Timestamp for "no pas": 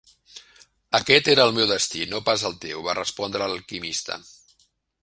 2.15-2.47